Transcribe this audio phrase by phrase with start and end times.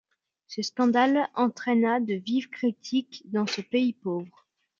[0.47, 4.47] Ce scandale entraîna de vives critiques dans ce pays pauvre.